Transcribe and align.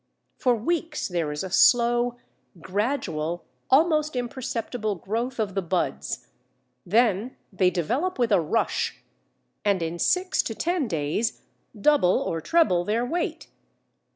For 0.39 0.55
weeks 0.55 1.07
there 1.07 1.31
is 1.31 1.43
a 1.43 1.51
slow, 1.51 2.17
gradual, 2.59 3.45
almost 3.69 4.15
imperceptible 4.15 4.95
growth 4.95 5.39
of 5.39 5.53
the 5.53 5.61
buds, 5.61 6.25
then 6.83 7.37
they 7.53 7.69
develop 7.69 8.17
with 8.17 8.31
a 8.31 8.41
rush, 8.41 8.99
and 9.63 9.83
in 9.83 9.99
six 9.99 10.41
to 10.41 10.55
ten 10.55 10.87
days 10.87 11.43
double 11.79 12.17
or 12.17 12.41
treble 12.41 12.83
their 12.83 13.05
weight. 13.05 13.49